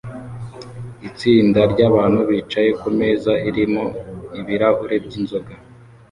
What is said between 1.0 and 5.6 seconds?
Itsinda ryabantu bicaye kumeza irimo ibirahure byinzoga